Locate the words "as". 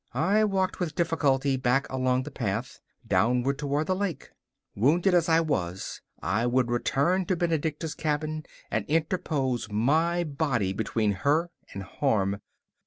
5.13-5.29